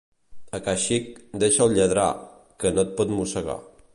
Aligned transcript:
A 0.57 0.59
ca 0.67 0.73
xic, 0.85 1.11
deixa'l 1.43 1.75
lladrar, 1.77 2.07
que 2.63 2.75
no 2.77 2.87
et 2.87 2.97
pot 3.03 3.17
mossegar. 3.19 3.61